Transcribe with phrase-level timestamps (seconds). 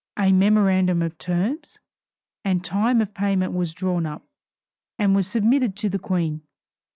[0.17, 1.77] A memorandum of terms
[2.43, 4.25] and time of payment was drawn up,
[4.97, 6.41] and was submitted to the Queen.